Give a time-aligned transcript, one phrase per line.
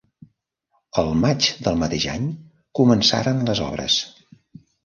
[1.01, 2.25] El maig del mateix any
[2.81, 4.03] començaren les obres.